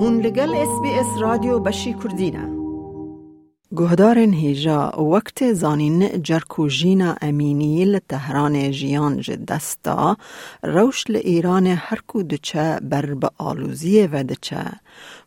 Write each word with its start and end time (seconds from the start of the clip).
هون 0.00 0.16
لگل 0.26 0.52
اس 0.62 0.80
بی 0.82 0.88
اس 1.00 1.06
رادیو 1.20 1.58
بشی 1.58 1.92
گهدار 1.92 2.50
گهدارن 3.78 4.32
هیجا 4.32 5.00
وقت 5.04 5.52
زانین 5.52 6.22
جرکو 6.22 6.68
جینا 6.68 7.16
امینی 7.22 7.84
لطهران 7.84 8.70
جیان 8.70 9.20
جدستا 9.20 10.16
روش 10.62 11.10
لیران 11.10 11.66
هرکو 11.66 12.22
دچه 12.22 12.78
بر 12.80 13.14
به 13.14 13.30
آلوزی 13.38 14.00
و 14.06 14.22
دچه 14.22 14.60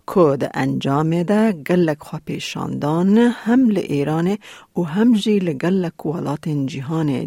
کود 0.06 0.50
انجام 0.54 1.24
ده 1.24 1.52
گلک 1.52 2.02
پیشاندان 2.26 3.18
هم 3.18 3.70
لیران 3.70 4.38
و 4.78 4.82
هم 4.84 5.14
جی 5.14 5.40
لگلک 5.40 6.06
ولات 6.06 6.50
جیهان 6.50 7.26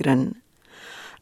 گرن. 0.00 0.32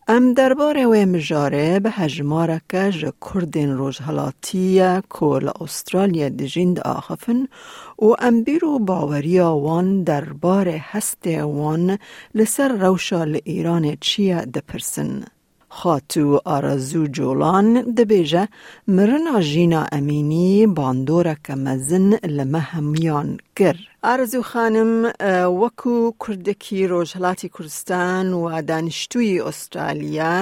ام 0.08 0.32
درباره 0.34 0.86
و 0.86 0.94
مجاره 0.94 1.80
به 1.80 1.90
هجماره 1.90 2.60
که 2.68 2.92
کردین 3.34 3.76
روز 3.76 3.98
هلاتیه 3.98 5.02
که 5.20 5.24
لأسترالیا 5.26 6.28
دجیند 6.28 6.80
آخفن 6.80 7.48
و 8.02 8.06
ام 8.18 8.44
بیرو 8.44 8.78
باوری 8.78 9.40
وان 9.40 10.02
درباره 10.02 10.80
هست 10.88 11.26
وان 11.26 11.98
لسر 12.34 12.68
روشا 12.68 13.24
لیران 13.24 13.96
چیه 14.00 14.36
دپرسن. 14.36 15.24
خاتو 15.78 16.24
ئارەزوو 16.48 17.06
جۆڵان 17.16 17.68
دەبێژە 17.98 18.44
مرنا 18.96 19.34
ژینا 19.50 19.82
ئەمینی 19.92 20.54
باندۆرەکە 20.76 21.54
مەزن 21.66 22.06
لەمە 22.36 22.62
هەمیان 22.72 23.28
کرد. 23.58 23.80
ئارزوو 24.06 24.44
خانم 24.52 24.92
وەکو 25.62 25.94
کوردەکی 26.22 26.78
ڕۆژهڵاتی 26.92 27.48
کوردستان 27.56 28.26
و 28.42 28.44
دانیشتووی 28.70 29.42
ئوسترالیا 29.46 30.34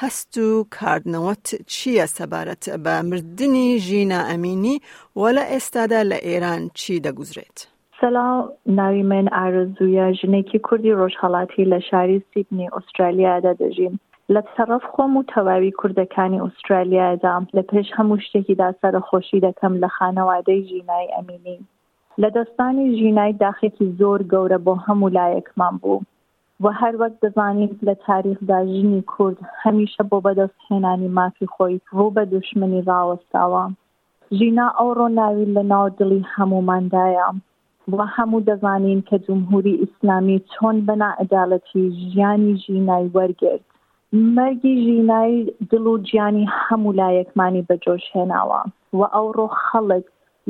هەست 0.00 0.32
و 0.44 0.46
کاردنەوەت 0.76 1.46
چییە 1.74 2.06
سەبارەت 2.16 2.64
بە 2.84 2.94
مردنی 3.10 3.68
ژینا 3.86 4.20
ئەمینی 4.30 4.76
وە 5.20 5.28
لە 5.36 5.44
ئێستادا 5.52 6.00
لە 6.10 6.18
ئێران 6.28 6.62
چی 6.80 6.92
دەگوزرێت؟ 7.06 7.58
سلام 8.00 8.42
ناوی 8.78 9.02
من 9.12 9.24
ئارزوویە 9.36 10.06
ژنێکی 10.20 10.58
کوردی 10.66 10.96
ڕۆژهڵاتی 11.00 11.62
لە 11.72 11.78
شاری 11.88 12.18
سیدنی 12.32 12.66
ئوسترالیا 12.74 13.34
دەدەژیم. 13.48 13.94
لە 14.34 14.40
تەرەف 14.56 14.84
خۆم 14.94 15.12
و 15.16 15.26
تەواوی 15.32 15.76
کوردەکانی 15.80 16.42
ئوسترالیادا 16.44 17.34
لە 17.56 17.62
پێش 17.70 17.88
هەموو 17.96 18.22
شتێکیدا 18.24 18.68
سەرخۆشی 18.80 19.42
دەکەم 19.46 19.74
لە 19.82 19.88
خانەوادەی 19.96 20.66
ژینای 20.70 21.12
ئەمینی 21.14 21.58
لە 22.22 22.28
دەستانی 22.36 22.86
ژینای 22.98 23.32
داخێکی 23.42 23.86
زۆر 24.00 24.20
گەورە 24.32 24.58
بۆ 24.66 24.72
هەموو 24.86 25.12
لایەکمان 25.18 25.74
بوو 25.82 26.00
و 26.62 26.66
هەر 26.80 26.94
وەک 27.00 27.14
دەزانین 27.22 27.72
لە 27.86 27.94
تاریخدا 28.06 28.58
ژنی 28.74 29.02
کورد 29.12 29.38
هەمیشە 29.62 30.02
بۆ 30.10 30.18
بەدەستهێنانی 30.26 31.08
مافی 31.18 31.46
خۆی 31.54 31.76
ڕوو 31.96 32.14
بە 32.16 32.22
دوشمنی 32.32 32.84
ڕوەستاوە 32.88 33.64
ژینا 34.38 34.66
ئەوڕۆ 34.78 35.06
ناوی 35.18 35.46
لە 35.56 35.62
ناو 35.72 35.86
دڵی 35.98 36.22
هەموماندایە 36.34 37.28
وە 37.96 38.04
هەموو 38.16 38.44
دەزانین 38.48 39.00
کە 39.08 39.16
جمهوری 39.26 39.78
ئیسلامی 39.82 40.38
چۆن 40.52 40.76
بەنا 40.88 41.10
ئەدالەتی 41.20 41.82
ژیانی 42.08 42.52
ژینای 42.64 43.06
وەرگرت 43.16 43.69
مەرگی 44.12 44.74
ژینایی 44.84 45.44
دڵ 45.70 45.84
و 45.86 45.98
گیانی 45.98 46.46
هەموو 46.60 46.96
لایەکمانی 47.00 47.66
بەجۆش 47.68 48.04
هێناوە 48.14 48.60
و 48.98 49.02
ئەوڕۆ 49.14 49.46
خەڵک 49.66 50.04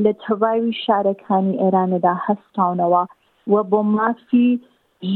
لە 0.04 0.12
تەواوی 0.22 0.72
شارەکانی 0.84 1.58
ئێرانەدا 1.62 2.14
هەستاونەوە 2.26 3.02
و 3.52 3.56
بۆ 3.70 3.80
مافی 3.96 4.50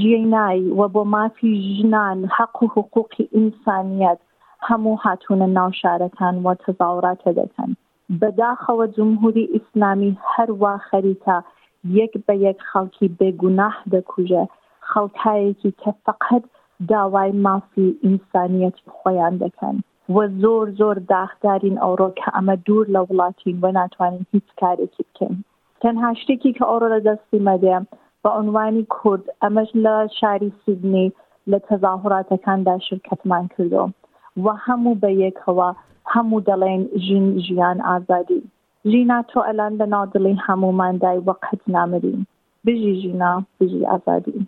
ژینایی 0.00 0.62
و 0.78 0.88
بۆ 0.94 1.02
مافی 1.14 1.52
ژنان 1.74 2.18
حق 2.36 2.56
و 2.62 2.66
حقوقی 2.74 3.28
ئینسانیت 3.36 4.20
هەموو 4.68 5.00
هاتوونە 5.04 5.48
ناو 5.58 5.70
شارەکان 5.82 6.34
و 6.44 6.54
تەزاوراتە 6.64 7.30
دەکەن 7.40 7.70
بەداخەوە 8.20 8.86
جمهوری 8.96 9.50
ئیسلامی 9.54 10.18
هەروە 10.32 10.74
خەریتا 10.88 11.38
یەک 11.98 12.12
بە 12.26 12.34
یەک 12.46 12.58
خەڵکی 12.70 13.08
بێگوناح 13.18 13.74
دەکوژە 13.92 14.44
خەڵکایەکی 14.90 15.70
کە 15.80 15.90
فقط 16.06 16.44
داوای 16.88 17.32
ماسی 17.44 17.86
ئینسانیەتی 18.04 18.86
خۆیان 18.98 19.34
دەکەن 19.44 19.76
وە 20.14 20.24
زۆر 20.42 20.66
زۆر 20.80 20.96
داخدارین 21.12 21.76
ئەوڕۆ 21.82 22.08
کە 22.18 22.28
ئەمە 22.36 22.54
دوور 22.66 22.86
لە 22.94 23.00
وڵاتین 23.08 23.56
وە 23.62 23.70
ناتوانین 23.80 24.26
هیچ 24.34 24.48
کارێکی 24.60 25.04
بکەین 25.08 25.36
تەنها 25.82 26.10
شتێکی 26.20 26.50
کە 26.58 26.64
ئەوڕۆ 26.70 26.88
لە 26.94 27.00
دەستی 27.08 27.44
مەدێ 27.48 27.76
بە 28.22 28.28
ئۆنوانی 28.36 28.84
کورد 28.96 29.24
ئەمەش 29.42 29.70
لە 29.84 29.96
شاری 30.18 30.50
سیدنی 30.62 31.06
لە 31.50 31.58
تەزاهوراتەکاندا 31.66 32.74
شرکتمان 32.86 33.44
کردەوە 33.54 33.88
و 34.44 34.46
هەموو 34.66 34.98
بە 35.02 35.10
یەکەوە 35.24 35.68
هەموو 36.12 36.40
دەڵێن 36.48 36.82
ژین 37.04 37.26
ژیان 37.46 37.78
ئازادی 37.88 38.40
ژینا 38.90 39.18
تۆ 39.30 39.38
ئەلان 39.48 39.72
لە 39.80 39.86
نادڵی 39.94 40.36
هەمومان 40.46 40.94
دای 41.02 41.18
وە 41.26 41.34
قەت 41.44 41.62
نامرین 41.74 42.20
بژی 42.66 42.94
ژینا 43.02 43.32
بژی 43.58 43.82
ئازادی 43.90 44.40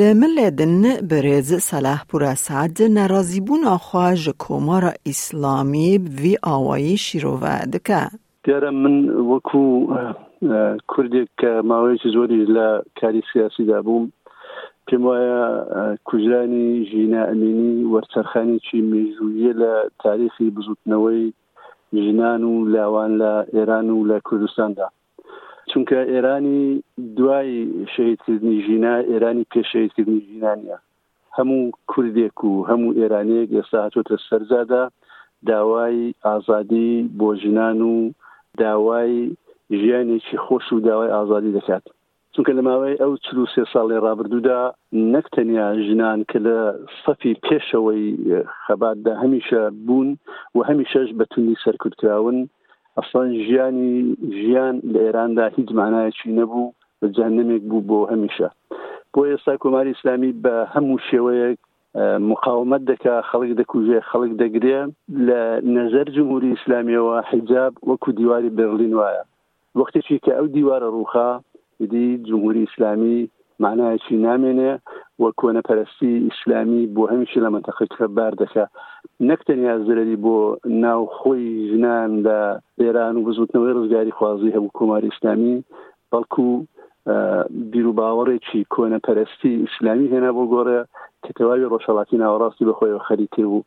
Li 0.00 0.14
milêdin 0.14 0.82
birêz 1.10 1.48
Selehpûra 1.68 2.34
Sed 2.46 2.76
nerazîbûna 2.98 3.74
xwe 3.88 4.08
ji 4.22 4.32
Komara 4.44 4.92
Îslamî 5.12 5.90
vî 6.20 6.34
awayî 6.54 6.96
şîrove 7.06 7.58
dike. 7.72 8.02
دیارە 8.44 8.70
من 8.82 8.96
وەکو 9.30 9.64
کوردێک 10.92 11.28
کە 11.40 11.52
ماوەیەکی 11.70 12.08
زۆری 12.16 12.40
لە 12.56 12.68
کاری 13.00 13.22
سیاسیدا 13.32 13.78
بووم 13.86 14.04
پێم 14.86 15.02
وایە 15.08 15.40
کوژرانی 16.08 16.68
ژینە 16.90 17.22
ئەمینی 17.30 17.74
وەرچەرخانێکی 17.92 18.78
مێژویە 18.90 19.52
لە 19.62 19.72
تاریخی 20.02 20.46
بزوتنەوەی 20.56 21.24
ژنان 22.04 22.40
و 22.50 22.54
لاوان 22.74 23.10
لە 23.22 23.32
ئێران 23.54 23.86
و 23.90 23.98
لە 24.10 24.18
کوردستاندا 24.28 24.86
چونکە 25.72 25.98
ئێرانی 26.12 26.64
دوای 27.16 27.50
شەیدکردنی 27.94 28.58
ژینا 28.66 28.94
ئێرانی 29.10 29.46
پێشەیدکردنی 29.52 30.20
ژینانە 30.28 30.76
هەموو 31.36 31.62
کوردێک 31.90 32.36
و 32.48 32.52
هەموو 32.70 32.96
ئێرانەیەک 32.98 33.48
ئێستا 33.56 33.78
هاتوۆتە 33.84 34.16
سەرزادا 34.28 34.82
داوای 35.48 35.98
ئازادی 36.26 36.90
بۆ 37.18 37.28
ژنان 37.42 37.78
و 37.90 37.94
داوای 38.60 39.14
ژیانێکی 39.80 40.36
خۆش 40.44 40.66
و 40.74 40.78
داوای 40.88 41.10
ئازادی 41.16 41.54
دەکات 41.58 41.84
چونکە 42.34 42.52
لە 42.58 42.62
ماوەی 42.68 42.98
ئەو 43.02 43.12
چلو 43.24 43.44
سێ 43.54 43.62
ساڵی 43.72 43.98
ڕابردوودا 44.06 44.60
نەکتەنیا 45.14 45.66
ژنان 45.86 46.18
کە 46.30 46.38
لە 46.46 46.56
سەفی 47.02 47.34
پێشەوەی 47.44 48.04
خەباتدا 48.64 49.12
هەمیشە 49.22 49.62
بوون 49.86 50.08
و 50.54 50.58
هەمیشەش 50.68 51.08
بەتونی 51.18 51.60
سەرکردکراون 51.64 52.38
ئەسان 53.00 53.28
ژیانی 53.44 54.16
ژیان 54.40 54.74
لە 54.92 55.00
ئێراندا 55.06 55.46
هیچ 55.56 55.68
مانایەکی 55.78 56.28
نەبوو 56.38 56.72
جەهنمێک 57.16 57.62
بوو 57.70 57.86
بۆ 57.88 57.98
هەمیشە 58.12 58.48
بۆ 59.12 59.20
ئێستا 59.30 59.54
کۆماری 59.62 59.94
ئسلامی 59.96 60.32
بە 60.42 60.54
هەموو 60.74 61.02
شێوەیەک 61.08 61.58
مقاومەت 62.30 62.82
دەکا 62.90 63.16
خەڵک 63.30 63.50
دەکوژێ 63.60 63.98
خەڵک 64.10 64.32
دەگرێ 64.42 64.80
لە 65.28 65.40
نەزەر 65.76 66.06
جمهوری 66.16 66.54
ئسلامیەوە 66.58 67.16
حیجاب 67.30 67.72
وەکو 67.88 68.08
دیواری 68.18 68.50
برلین 68.58 68.94
وایە 69.00 69.22
وەختێکی 69.78 70.18
کە 70.24 70.32
ئەو 70.38 70.46
دیوارە 70.56 70.88
ڕووخا 70.94 71.30
دی 71.92 72.06
جمهوری 72.28 72.66
ئسلامی 72.70 73.18
معناەکی 73.64 74.16
نامێنێ 74.26 74.72
وە 75.22 75.30
کۆنەپەرستی 75.40 76.10
ئیسلامی 76.28 76.82
بۆ 76.96 77.04
هەمیشی 77.12 77.40
لە 77.44 77.48
منتەخەکە 77.54 78.02
بار 78.18 78.34
دەکە 78.42 78.64
نەکتەنیا 79.30 79.74
زرەری 79.88 80.16
بۆ 80.24 80.34
ناو 80.84 81.06
خۆی 81.18 81.46
ژناندا 81.72 82.42
ئێران 82.82 83.14
و 83.16 83.24
بزوتنەوەی 83.28 83.76
ڕزگاری 83.78 84.16
خوازی 84.18 84.54
هەبوو 84.56 84.74
کۆماری 84.78 85.10
ئیسلامی 85.12 85.56
بەڵکو 86.12 86.48
بیر 87.72 87.86
و 87.88 87.94
باوەڕێکی 87.98 88.60
کۆنەپەرستی 88.74 89.52
ئیسلامی 89.64 90.10
هێنا 90.12 90.30
بۆ 90.36 90.44
گۆڕە 90.52 90.80
کە 91.24 91.30
تەواوی 91.36 91.70
ڕۆژەڵاتی 91.72 92.18
ناوەڕاستی 92.22 92.66
بەخۆیەوە 92.70 93.02
خەریکێ 93.08 93.44
بوو 93.50 93.62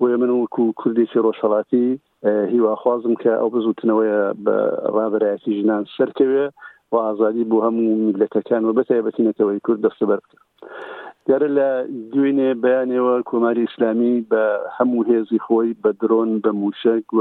وە 0.00 0.08
من 0.22 0.30
وەکو 0.40 0.64
کوردێکی 0.80 1.18
ڕۆژەڵاتی 1.26 1.86
هیواخوازم 2.52 3.14
کە 3.22 3.32
ئەو 3.40 3.48
بزوتنەوەیە 3.56 4.20
بە 4.44 4.56
ڕابایەتی 4.96 5.52
ژنان 5.60 5.82
سەرکەوێ 5.96 6.44
و 6.92 6.96
ئازادی 7.04 7.48
بۆ 7.50 7.56
هەموو 7.66 7.94
میلەتەکان 8.06 8.62
و 8.64 8.72
بەتایبەتی 8.78 9.24
نەتەوەی 9.28 9.60
کورد 9.66 9.80
دەستەبەر 9.86 10.20
بکە. 10.24 10.38
دیارە 11.28 11.48
لە 11.58 11.66
دوێنێ 12.12 12.50
بەیانەوە 12.64 13.14
کۆماری 13.30 13.66
ئیسلامی 13.66 14.16
بە 14.30 14.44
هەموو 14.76 15.06
هێزی 15.10 15.40
خۆی 15.46 15.70
بە 15.82 15.90
درۆن 16.00 16.30
بە 16.44 16.50
موشک 16.60 17.06
و 17.18 17.20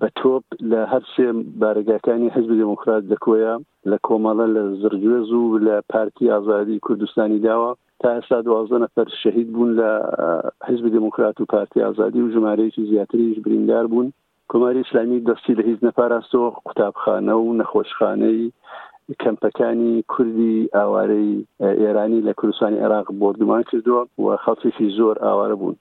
بە 0.00 0.08
تۆپ 0.18 0.44
لە 0.70 0.80
هەرسێ 0.92 1.28
بارگەکانی 1.62 2.32
حزب 2.34 2.50
دموکرات 2.62 3.02
دەکۆیە 3.12 3.54
لە 3.90 3.96
کۆمەڵە 4.06 4.46
لە 4.56 4.62
زرجێز 4.82 5.28
و 5.38 5.42
لە 5.66 5.76
پارتی 5.92 6.30
ئازادی 6.32 6.82
کوردستانی 6.86 7.38
داوە 7.46 7.70
تا 8.00 8.08
ئێستا 8.16 8.38
دوازدە 8.46 8.78
نەفەر 8.84 9.06
شەهید 9.22 9.48
بوون 9.54 9.70
لە 9.80 9.90
حزب 10.68 10.84
دموکرات 10.96 11.36
و 11.40 11.48
پارتی 11.54 11.80
ئازادی 11.84 12.20
و 12.22 12.32
ژمارەیەکی 12.34 12.82
زیاتریش 12.90 13.36
بریندار 13.44 13.86
بوون 13.92 14.08
کۆماری 14.52 14.84
ئسلامی 14.84 15.24
دەستی 15.28 15.54
لە 15.58 15.62
هیچ 15.68 15.78
نەپاراستەوە 15.86 16.48
قوتابخانە 16.66 17.34
و 17.38 17.56
نەخۆشخانەی 17.60 18.42
کەمپەکانی 19.22 19.94
کوردی 20.14 20.56
ئاوارەی 20.80 21.34
ئێرانی 21.82 22.24
لە 22.28 22.32
کوردستانی 22.38 22.80
عێراق 22.84 23.08
بردومان 23.20 23.62
کردووە 23.70 24.02
و 24.22 24.36
خەڵکیی 24.44 24.94
زۆر 24.98 25.16
ئاوارە 25.24 25.56
بوون 25.60 25.76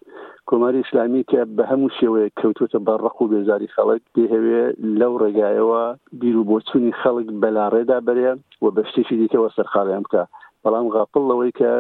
کۆماری 0.50 0.84
ئسلامی 0.86 1.24
کە 1.32 1.40
بە 1.58 1.64
هەموو 1.72 1.94
شێوەیە 2.00 2.30
کەوتوتە 2.40 2.80
بەڕق 2.88 3.16
و 3.22 3.30
بێزاری 3.32 3.74
خەڵک 3.76 4.02
بهێوێ 4.16 4.64
لەو 5.00 5.14
ڕێگایەوە 5.22 5.84
بیر 6.20 6.36
و 6.38 6.44
بۆچوونی 6.50 6.98
خەڵک 7.02 7.28
بەلاڕێدا 7.42 7.98
بەرێ 8.08 8.32
و 8.64 8.68
بەشتێکی 8.76 9.16
دیکەەوە 9.22 9.50
سەرخاڵیان 9.56 10.04
بکە 10.06 10.24
بەڵام 10.64 10.88
غاپڵ 10.94 11.22
لەوەی 11.30 11.52
کە 11.60 11.74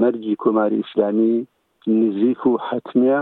مەرجی 0.00 0.36
کۆماری 0.42 0.80
ئیسلامی 0.82 1.34
نزیک 2.00 2.40
و 2.46 2.52
حتمە 2.68 3.18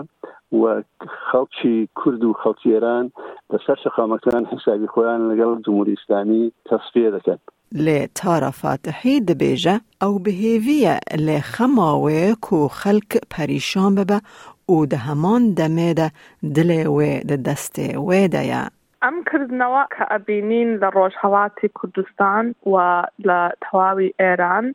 و 0.60 0.82
خەڵکی 1.28 1.76
کورد 1.98 2.22
و 2.24 2.32
خەڵکیێران 2.42 3.06
بەسەر 3.50 3.76
شەخامەکان 3.84 4.42
حسابی 4.52 4.88
خۆیان 4.92 5.20
لەگەڵ 5.30 5.52
جمهوری 5.66 5.98
ئسلامی 5.98 6.44
تەسفێ 6.68 7.08
دەکەن 7.16 7.38
لی 7.74 8.06
تارا 8.14 8.50
فاتحی 8.50 9.20
دبیجه 9.20 9.80
او 10.02 10.18
بهیویه 10.18 10.98
لی 11.18 11.40
خماوی 11.40 12.34
کو 12.40 12.68
خلق 12.68 13.16
پریشان 13.30 13.94
ببه 13.94 14.20
او 14.66 14.86
ده 14.86 14.96
همان 14.96 15.54
دمیده 15.54 16.10
ده 16.42 16.48
دل 16.54 16.86
وی 16.86 17.20
ده 17.20 17.36
دست 17.36 17.78
وی 18.08 18.28
ده 18.28 18.44
یا 18.46 18.62
ئەم 19.02 19.14
لروش 19.34 19.88
کە 19.94 20.02
ئەبینین 20.14 20.68
لە 20.78 20.84
لطواوی 20.88 21.68
کوردستان 21.74 22.54
و 22.66 23.02
لە 23.28 23.40
تەواوی 23.64 24.14
ئێران 24.20 24.66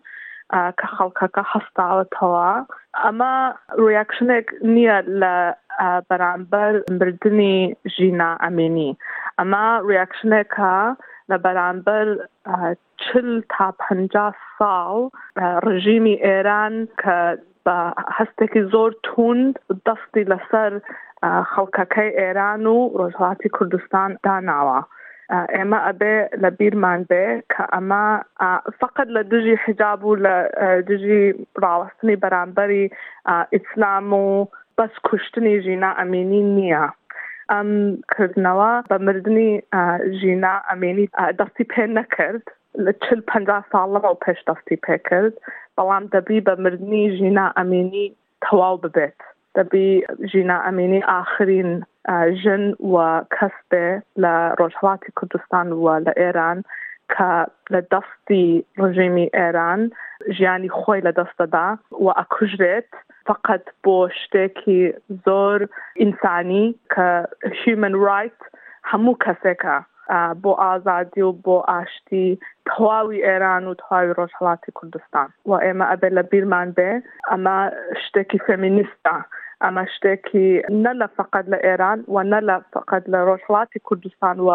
کە 0.78 0.86
خەڵکەکە 0.96 1.44
هەستاوەتەوە 1.54 2.50
ئەمە 3.04 3.36
ڕیاکشنێک 3.86 4.46
نییە 4.74 4.98
لە 5.22 5.36
بەرامبەر 6.10 6.74
بردننی 7.00 7.76
ژینا 7.98 8.32
ئەمینی 8.44 8.92
ئەمە 9.40 9.66
لە 11.32 11.38
بەرامبەر 11.46 12.08
چل 13.06 13.30
تا 13.54 13.68
پ 13.80 13.82
ساڵ 14.60 14.94
ڕژیمی 15.68 16.16
ئێران 16.28 16.76
کە 17.02 17.18
بە 17.66 17.78
هەستێکی 18.18 18.62
زۆر 18.74 18.92
توند 19.08 19.54
دەستی 19.88 20.24
لەسەر 20.32 20.72
خەڵکەکەی 21.52 22.16
ئێران 22.20 22.64
و 22.74 22.78
ڕۆژهاتی 23.00 23.54
کوردستان 23.56 24.12
داناوە. 24.26 24.80
ئێمە 25.56 25.80
ئەبێ 25.88 26.16
لە 26.44 26.50
بیرمان 26.58 27.02
بێ 27.10 27.26
کە 27.54 27.64
ئەمە 27.74 28.06
فقط 28.82 29.08
لە 29.16 29.22
دژی 29.32 29.56
حجاب 29.66 30.00
و 30.06 30.16
لە 30.26 30.36
دژی 30.90 31.24
ڕاوەستنی 31.64 32.20
بەرامبەری 32.24 32.86
ئیسلام 33.54 34.08
و 34.26 34.30
بەس 34.78 34.94
کوشتنی 35.08 35.56
ژینا 35.66 35.92
ئەمینی 36.00 36.44
نییە. 36.58 36.86
ئەم 37.54 37.70
کردنەوە 38.16 38.72
بە 38.90 38.96
مردنی 39.08 39.52
ژینا 40.20 40.54
ئەمێنی 40.70 41.06
دەستی 41.40 41.66
پێ 41.72 41.84
نەکرد 42.00 42.46
لە 42.86 42.92
چل 43.04 43.20
پ 43.30 43.32
ساڵەوە 43.72 44.12
پێش 44.24 44.40
دەستی 44.50 44.78
پێکرد 44.86 45.36
بەڵام 45.78 46.04
دەبی 46.16 46.40
بە 46.48 46.54
مردنی 46.64 47.04
ژینا 47.18 47.46
ئەمێنی 47.58 48.08
تەواو 48.46 48.76
ببێت 48.84 49.20
دەبی 49.58 49.90
ژینا 50.32 50.58
ئەمێنی 50.66 51.02
آخرین 51.22 51.70
ژن 52.42 52.64
و 52.94 52.96
کەس 53.36 53.56
بێ 53.72 53.88
لە 54.24 54.34
ڕۆژهڵاتی 54.60 55.10
کوردستان 55.18 55.68
وە 55.84 55.96
لە 56.06 56.14
ئێران 56.22 56.60
کە 57.14 57.32
لە 57.74 57.82
دەستی 57.94 58.48
ڕژێمی 58.82 59.28
ئێران 59.38 59.82
ژیانی 60.38 60.72
خۆی 60.80 61.00
لە 61.08 61.12
دەستەدا 61.20 61.68
و 62.04 62.08
ئەکوژرێت 62.20 62.92
فقط 63.28 63.64
بۆ 63.84 63.94
شتێکی 64.22 64.80
زۆر 65.26 65.58
ئینسانی 66.02 66.66
کە 66.94 67.10
human 67.62 67.96
right 68.08 68.40
هەموو 68.92 69.20
کەسێکە 69.26 69.78
بۆ 70.44 70.52
ئازادی 70.64 71.22
و 71.26 71.32
بۆ 71.46 71.58
ئاشتی 71.72 72.28
تەواوی 72.70 73.24
ئێران 73.28 73.64
و 73.68 73.78
تەواوی 73.82 74.16
ڕۆژهڵاتی 74.20 74.72
کوردستان 74.78 75.28
و 75.50 75.52
ئێمە 75.64 75.86
ئەبێ 75.92 76.10
لە 76.18 76.24
بیرمان 76.32 76.68
بێ 76.78 76.92
ئەمە 77.32 77.58
شتێکی 78.04 78.40
فەمینیستە 78.48 79.16
ئەمە 79.64 79.84
شتێکی 79.96 80.48
نە 80.84 80.92
لە 81.02 81.08
فقط 81.18 81.46
لە 81.54 81.58
ئێران 81.66 82.00
و 82.14 82.18
نە 82.32 82.40
لە 82.50 82.56
فقط 82.76 83.04
لە 83.14 83.20
ڕۆژهڵاتی 83.28 83.80
کوردستان 83.88 84.38
و 84.48 84.50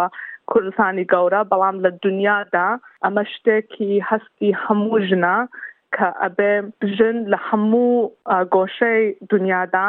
کوردستانی 0.51 1.07
گەورە 1.13 1.41
بەڵام 1.53 1.77
لە 1.85 1.91
دنیادا 2.05 2.69
ئەمە 3.05 3.25
شتێکی 3.35 3.91
هەستی 4.11 4.51
هەموو 4.65 4.99
ژنا 5.09 5.37
کە 5.97 6.07
ئەبێ 6.23 6.53
ژن 6.97 7.17
لە 7.33 7.39
هەموو 7.49 7.95
گۆشەی 8.55 9.03
دنیادا 9.33 9.89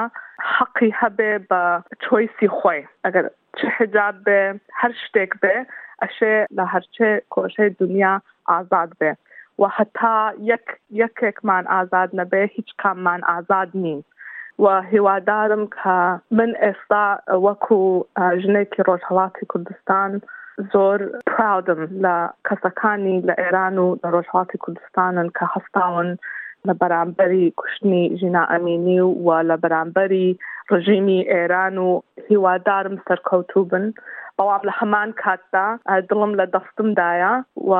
حەقی 0.53 0.91
هەبێ 1.01 1.31
بە 1.49 1.61
چۆیسی 2.03 2.49
خۆی 2.57 2.81
ئەگەر 3.03 3.25
چ 3.57 3.59
حجاب 3.77 4.15
بێ 4.25 4.41
هەر 4.79 4.91
شتێک 5.03 5.31
بێ 5.41 5.57
ئەشێ 6.03 6.35
لە 6.57 6.63
هەرچێ 6.73 7.09
کۆشەی 7.33 7.69
دنیا 7.81 8.13
ئازاد 8.49 8.91
بێ 8.99 9.11
و 9.61 9.63
حتا 9.75 10.17
یەکێکمان 11.01 11.63
ئازاد 11.73 12.09
نەبێ 12.19 12.43
هیچ 12.55 12.69
کاممان 12.81 13.21
ئازاد 13.29 13.69
نین 13.83 14.01
و 14.63 14.65
هیوادارم 14.93 15.63
کە 15.77 15.95
من 16.37 16.51
ئێستا 16.63 17.05
وەکو 17.45 17.77
ژنێکی 18.41 18.81
ڕۆژهڵاتی 18.87 19.43
کوردستان 19.51 20.11
زۆر 20.73 20.97
پراودم 21.31 21.81
لە 22.05 22.15
کەسەکانی 22.47 23.17
لە 23.27 23.33
ئێران 23.41 23.75
و 23.83 23.85
لە 24.01 24.07
ڕۆژهاتی 24.15 24.57
کوردستانن 24.63 25.27
کە 25.37 25.43
هەستاون 25.53 26.09
لە 26.67 26.73
بەرامبەری 26.81 27.53
کوشتنی 27.59 28.03
ژینا 28.19 28.43
ئەمینی 28.51 28.99
و 29.25 29.27
لە 29.49 29.55
بەرامبەری 29.63 30.27
ڕژیمی 30.71 31.19
ئێران 31.33 31.75
و 31.87 32.01
هیوادارم 32.29 32.95
سەرکەوتوو 33.07 33.69
بن. 33.71 33.85
بەڵام 34.37 34.61
لە 34.69 34.73
هەمان 34.79 35.09
کاتدا 35.23 35.67
دڵم 36.09 36.31
لە 36.39 36.45
دەستمدایە 36.55 37.33
و 37.69 37.71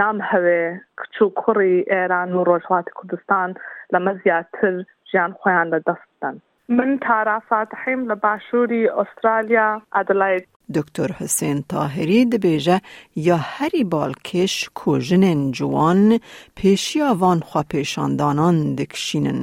نام 0.00 0.16
هەوێ 0.30 0.62
کچوو 1.00 1.34
کوڕی 1.40 1.76
ئێران 1.92 2.28
و 2.34 2.44
ڕۆژهاتی 2.50 2.94
کوردستان 2.98 3.48
لەمە 3.92 4.12
زیاتر 4.22 4.74
ژیان 5.10 5.30
خۆیان 5.40 5.66
لە 5.74 5.78
دەستن. 5.88 6.34
من 6.68 6.98
تارا 6.98 7.38
فاتحیم 7.40 8.12
لباشوری 8.12 8.88
استرالیا 8.88 9.82
ادلاید 9.92 10.46
دکتر 10.74 11.06
حسین 11.18 11.62
طاهری 11.68 12.26
تاهری 12.30 12.80
یا 13.16 13.36
هری 13.36 13.84
بالکش 13.84 14.68
کوژن 14.74 15.50
جوان 15.50 16.18
پێشیاوان 16.60 17.38
خواپێشاندانان 17.50 18.56
دکشینن. 18.78 19.40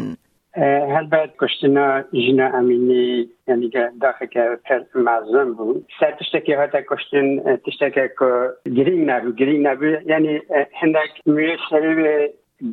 هەلبەت 0.95 1.31
کوشتنا 1.39 1.87
یعنی 2.13 3.69
که 3.69 3.83
داخل 4.01 4.25
که 4.25 4.57
پر 4.65 4.79
سر 5.99 6.11
تشتکی 6.19 6.53
ها 6.53 6.67
تا 6.67 6.81
کشتن، 6.81 7.55
کوشتن 7.65 7.89
که 7.89 8.11
گریم 8.77 9.11
نبود، 9.11 9.35
گریم 9.35 9.67
نبود. 9.67 10.01
یعنی 10.11 10.41
هندک 10.81 11.11
میێ 11.29 11.53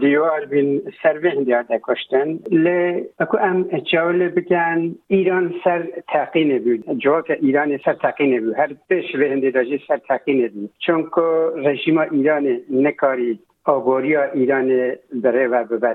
دیوار 0.00 0.44
بین 0.44 0.82
سروین 1.02 1.42
دیار 1.44 1.62
دکشتن 1.62 2.28
لی 2.50 2.80
اکو 3.20 3.36
ام 3.40 3.64
اچاول 3.72 4.28
بکن 4.28 4.94
ایران 5.08 5.54
سر 5.64 5.86
تقین 6.12 6.58
بود 6.58 6.98
جواب 6.98 7.24
ایران 7.40 7.76
سر 7.84 7.92
تقین 7.92 8.40
بود 8.40 8.54
هر 8.56 8.70
پیش 8.88 9.16
به 9.16 9.31
هندی 9.31 9.50
راجی 9.50 9.81
سر 9.88 9.96
تقین 10.08 10.48
بود 10.48 10.70
چون 10.78 11.02
که 11.14 11.31
رژیم 11.64 11.98
ایران 11.98 12.58
نکاری 12.70 13.38
آگوریا 13.69 14.23
ایران 14.25 14.69
بره 15.23 15.46
و 15.46 15.65
به 15.65 15.91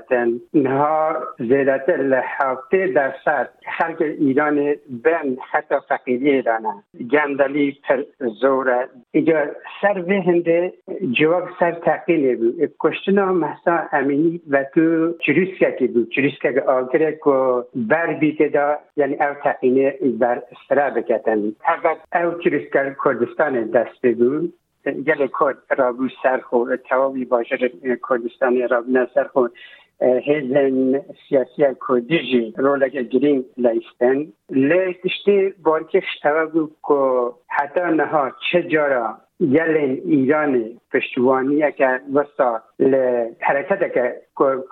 نها 0.54 1.14
اینها 1.38 1.76
لحافته 1.88 2.86
در 2.86 3.14
درصد 3.26 3.48
خلق 3.78 4.00
ایران 4.02 4.74
بن 5.04 5.36
حتی 5.50 5.74
فقیری 5.88 6.30
ایران 6.30 6.62
گندلی 7.10 7.76
پر 7.88 8.02
زوره 8.40 8.88
اینجا 9.12 9.44
سر 9.80 9.98
هنده 10.26 10.72
جواب 11.20 11.48
سر 11.60 11.72
تقیل 11.72 12.36
بود 12.36 12.70
کشتن 12.80 13.14
محسا 13.22 13.78
امینی 13.92 14.40
و 14.50 14.64
تو 14.74 15.12
چروسکه 15.12 15.76
که 15.78 15.86
بود 15.86 16.10
چروسکه 16.10 16.52
که 16.54 16.60
آگره 16.60 17.18
که 17.24 17.62
بر 17.74 18.12
بیده 18.14 18.48
دا 18.48 18.76
یعنی 18.96 19.14
او 19.14 19.34
تقیل 19.44 19.90
بر 20.18 20.42
سره 20.68 20.90
بکتن 20.90 21.52
اول 21.68 22.24
او 22.26 22.38
چروسکه 22.38 22.96
کردستان 23.04 23.70
دست 23.70 24.06
بود 24.16 24.54
گل 24.90 25.26
کرد 25.40 25.56
رابو 25.78 26.08
سر 26.22 26.38
خود 26.38 26.76
توابی 26.76 27.24
باشه 27.24 27.56
کردستان 28.10 28.68
راب 28.70 28.84
نسر 28.88 29.24
خود 29.24 29.52
هزن 30.00 31.00
سیاسی 31.28 31.62
کردیجی 31.88 32.54
رولک 32.56 32.92
گرین 32.92 33.44
لایستن 33.56 34.26
لی 34.50 34.94
بارکش 35.64 36.12
بارکی 36.22 36.66
که 36.88 37.30
حتی 37.48 37.80
نها 37.96 38.30
چه 38.52 38.62
جارا 38.62 39.16
یل 39.40 39.76
ایران 40.04 40.70
پشتوانی 40.92 41.72
که 41.72 42.00
وسا 42.14 42.62
حرکت 43.40 43.94
که 43.94 44.14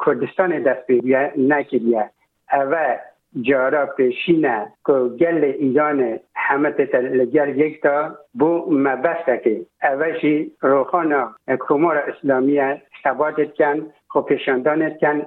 کردستان 0.06 0.62
دست 0.62 0.90
نکریه 1.36 2.10
و 2.52 2.98
جارا 3.42 3.86
پیشینه 3.86 4.72
که 4.86 4.92
گل 4.92 5.44
ایران 5.44 6.18
همه 6.36 6.68
لگل 6.92 7.58
یک 7.58 7.82
تا 7.82 8.10
بو 8.34 8.68
مبسته 8.70 9.40
که 9.44 9.60
اوشی 9.92 10.52
روخانا 10.60 11.34
کمار 11.58 11.96
اسلامی 11.96 12.60
ثباتت 13.04 13.54
کن 13.54 13.86
خو 14.08 14.20
پیشاندانت 14.20 14.98
کن 15.00 15.22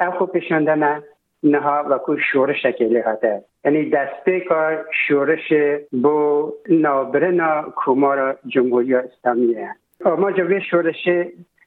او 0.00 0.10
خو 0.18 0.26
پیشاندانه 0.26 1.02
نها 1.42 1.84
و 1.90 1.98
کو 1.98 2.16
شورش 2.32 2.62
که 2.78 3.02
هاته 3.06 3.42
یعنی 3.64 3.90
دسته 3.90 4.40
کار 4.40 4.84
شورش 5.08 5.52
بو 6.02 6.52
نابرنا 6.68 7.72
کمار 7.76 8.38
جمهوری 8.46 8.94
اسلامیه 8.94 9.70
ما 10.04 10.32
جوی 10.32 10.60
شورش 10.60 11.08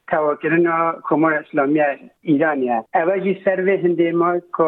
تواکرنا 0.08 0.94
کمار 1.04 1.34
اسلامی 1.34 1.80
ایرانیه 2.22 2.84
اوشی 2.94 3.42
سر 3.46 3.70
هنده 3.70 4.12
ما 4.12 4.40
که 4.40 4.62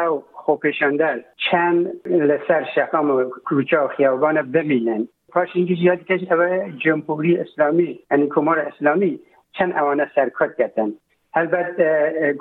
او 0.00 0.22
خۆپیشاندە 0.46 1.10
چند 1.50 1.86
لسر 2.06 2.64
شقام 2.74 3.10
و 3.10 3.24
کروچا 3.46 3.84
و 3.84 3.88
خیابان 3.88 4.52
ببینن 4.52 5.08
پاش 5.28 5.48
اینجا 5.54 5.74
زیادی 5.74 6.04
کەش 6.08 6.32
اوه 6.32 6.70
جمهوری 6.84 7.36
اسلامی 7.38 7.98
یعنی 8.10 8.26
کمار 8.34 8.58
اسلامی 8.58 9.20
چند 9.58 9.72
اوانه 9.76 10.06
سەرکوت 10.16 10.56
کردن 10.58 10.90
البته 11.40 11.84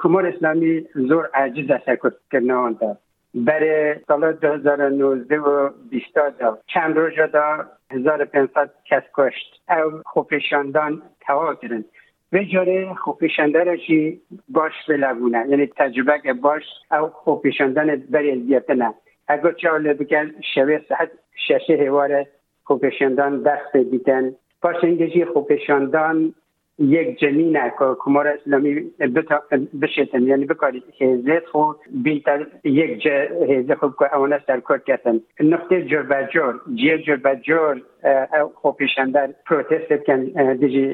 کمار 0.01 0.31
زور 0.31 0.81
زۆر 1.09 1.25
عجزە 1.43 2.11
کردن 2.31 2.87
برای 3.47 3.95
سال 4.07 4.31
2019 4.33 5.39
و 5.39 5.69
20 5.89 6.05
چند 6.73 6.97
روز 6.97 7.31
دا 7.33 7.57
1500 7.91 8.69
کس 8.89 9.03
کشت 9.17 9.61
او 9.69 10.01
خوپیشاندان 10.05 11.01
تواه 11.21 11.59
کردن 11.61 11.83
بجاره 12.35 12.93
خۆپیشاندارێکی 13.03 14.13
خب 14.13 14.37
باش 14.55 14.73
بلگونه 14.87 15.41
یعنی 15.49 15.65
تجربه 15.81 16.33
باش 16.33 16.63
ئەو 16.93 17.05
خۆپیشاندانت 17.25 17.99
خب 18.03 18.71
نه 18.81 18.89
اگر 19.27 19.51
ئەگەر 19.51 19.55
چاو 19.61 19.77
لێ 19.85 19.93
بکەن 20.01 20.27
شەوێ 20.53 20.77
سەحەت 20.87 21.11
شەشە 21.45 21.75
هێوارە 21.83 22.21
خۆپیشاندان 22.67 23.31
خب 23.37 23.43
دەستێ 23.47 23.79
دیتەن 23.91 24.23
پاشنگێکی 24.63 25.25
خۆپیشاندان 25.33 26.15
یک 26.79 27.19
جنینه 27.19 27.73
که 27.79 27.85
کمار 27.99 28.27
اسلامی 28.27 28.91
بشیتن 29.81 30.23
یعنی 30.23 30.45
بکاری 30.45 30.83
هزه 31.01 31.41
خو 31.51 31.63
بیلتر 31.91 32.45
یک 32.63 33.01
جه 33.01 33.29
هزه 33.49 33.75
خوب 33.75 33.93
که 33.99 34.15
اونه 34.17 34.39
سرکار 34.47 34.81
کتن 34.87 35.19
نقطه 35.39 35.81
جربجور 35.85 36.61
جه 36.75 36.97
جربجور 36.97 37.81
خو 38.53 38.71
پیشندر 38.71 39.29
پروتست 39.45 40.03
کن 40.07 40.53
دیجی 40.53 40.93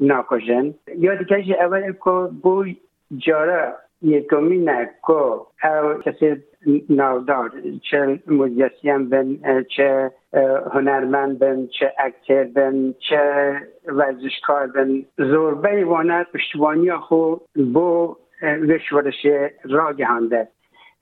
ناکشن 0.08 0.66
یه 1.02 1.06
یا 1.06 1.12
دیکەژی 1.20 1.54
اول 1.64 1.82
که 2.02 2.16
بوی 2.42 2.76
جاره 3.24 3.62
یکمینه 4.02 4.90
که 5.06 5.10
او 5.12 5.94
کسی 6.04 6.36
نادار 6.90 7.52
چه 7.90 8.20
مجسیم 8.26 9.08
بن 9.08 9.38
چه 9.76 10.10
هنرمند 10.72 11.38
بن 11.38 11.66
چه 11.66 11.92
اکتر 11.98 12.44
بن 12.44 12.94
چه 13.08 13.22
ورزشکار 13.86 14.66
بن 14.66 15.02
زوربه 15.18 15.84
وانه 15.84 16.26
پشتوانی 16.34 16.92
خو 16.92 17.34
بو 17.74 18.16
وشورش 18.42 19.26
را 19.64 19.92
گهانده 19.92 20.48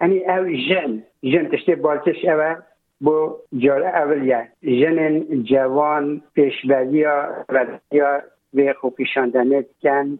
یعنی 0.00 0.18
او 0.30 0.44
جن 0.68 0.92
جن 1.32 1.44
تشتی 1.52 1.74
بالتش 1.74 2.24
اوه 2.24 2.54
بو 3.00 3.16
جاره 3.58 3.86
اولیه 4.00 4.42
جن 4.80 4.98
جوان 5.50 6.22
پیشوری 6.34 6.98
یا 7.92 8.22
و 8.54 8.74
خوبی 8.80 8.96
پیشاندنه 9.04 9.66
کن 9.82 10.18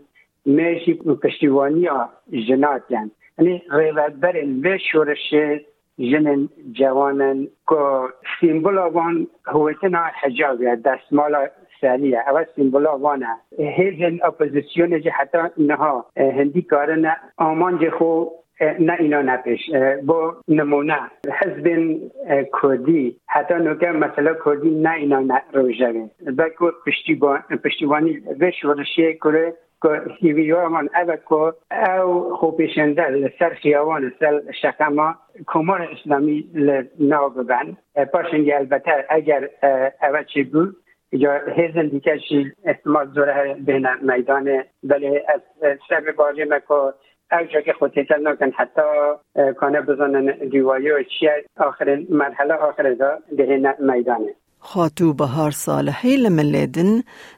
پشتیوانی 1.22 1.86
ها 1.86 2.08
جنات 2.48 2.82
یعن 2.90 3.10
یعنی 3.38 3.58
ئەنی 3.58 3.74
ڕێوەبەرن 3.78 4.50
به 4.62 4.72
شورش 4.90 5.24
ژنن 6.10 6.40
جوانن 6.78 7.38
کو 7.68 7.80
سیمبولا 8.40 8.86
وان 8.96 9.16
هوتنا 9.54 10.02
حجابیە 10.20 10.72
دەستمالا 10.86 11.42
سالیه 11.80 12.20
او 12.30 12.36
سیمبولا 12.54 12.92
هیز 13.02 13.68
هیزن 13.78 14.14
اپوزیسیون 14.28 15.00
جه 15.00 15.10
حتی 15.10 15.38
نها 15.58 16.06
هندی 16.16 16.62
کارن 16.62 17.04
آمان 17.36 17.78
جه 17.82 17.90
خو 17.90 18.12
نه 18.80 18.94
اینا 19.00 19.20
نپیش 19.22 19.62
با 20.08 20.36
نمونه 20.48 20.98
حزب 21.40 21.66
کردی 22.62 23.16
حتی 23.26 23.54
نوکه 23.54 23.86
مثلا 23.86 24.32
کردی 24.44 24.70
نه 24.70 24.92
اینا 24.92 25.20
نروجه 25.20 25.92
بین 25.92 26.10
بکر 26.38 26.72
پشتیبانی 27.64 28.12
به 28.40 28.50
شورشی 28.50 29.18
کرد 29.24 29.52
کیویوامان 30.20 30.88
اول 30.94 31.16
که 31.16 31.80
او 32.00 32.36
خوبیشند 32.36 33.00
ل 33.00 33.28
سرخیوان 33.38 34.12
سل 34.20 34.36
شکما 34.62 35.14
کمر 35.46 35.80
اسلامی 35.82 36.38
ل 36.54 36.82
نابودن 37.00 37.66
پس 37.94 38.26
البته 38.54 39.04
اگر 39.08 39.48
اول 40.02 40.24
چی 40.24 40.42
بود 40.44 40.76
یا 41.12 41.32
هزینه 41.32 41.82
دیگری 41.88 42.52
استفاده 42.64 43.10
زوره 43.10 43.56
به 43.66 43.78
نمایدانه 43.78 44.66
بله، 44.82 45.08
ولی 45.10 45.16
از 45.34 45.40
سر 45.88 46.12
باری 46.16 46.48
که 47.30 47.46
جا 47.48 47.60
که 47.60 47.72
خودت 47.72 48.12
نگن 48.18 48.50
حتی 48.50 48.80
کانه 49.56 49.80
بزنن 49.80 50.26
دیوایی 50.50 50.90
و 50.90 51.02
چیه 51.02 51.44
آخرین 51.56 52.06
مرحله 52.10 52.54
آخر 52.54 52.90
دا 52.94 53.18
به 53.32 53.46
نمایدانه 53.56 54.34
خاتو 54.66 55.12
بهار 55.14 55.50
صالحی 55.50 56.16
لملیدن 56.16 56.90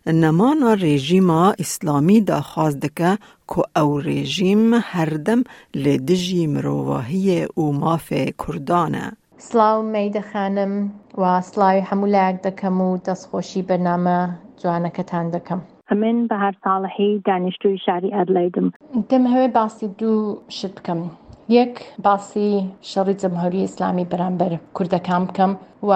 نمان 0.07 0.59
رژیما 0.87 1.45
اسلامی 1.59 2.21
دا 2.21 2.41
خواست 2.41 2.81
که 2.97 3.19
که 3.55 3.81
او 3.81 3.99
رژیم 3.99 4.75
هردم 4.83 5.43
لدجی 5.75 6.47
مرواهی 6.47 7.47
او 7.55 7.73
ماف 7.73 8.13
کردانه 8.13 9.13
سلام 9.37 9.85
مید 9.85 10.21
خانم 10.33 10.91
و 11.19 11.41
سلاو 11.41 11.81
حمولک 11.85 12.43
دکم 12.43 12.81
و 12.81 12.99
دستخوشی 12.99 13.63
برنامه 13.63 14.29
جوانکتان 14.63 15.31
دکم 15.31 15.61
همین 15.87 16.27
بهار 16.27 16.55
صالحی 16.65 17.23
دانشجوی 17.27 17.79
شهری 17.87 18.15
ادلیدم 18.15 18.73
دم 19.09 19.27
هوی 19.27 19.49
باسی 19.49 19.89
دو 19.89 20.39
شد 20.49 20.83
کم. 20.83 21.11
یەک 21.57 21.75
باسی 22.05 22.49
شەڕی 22.91 23.15
جەمهوری 23.23 23.65
ئیسلامی 23.67 24.07
بەرامبەر 24.13 24.53
کوردەکان 24.77 25.23
بکەم 25.29 25.53
و 25.89 25.91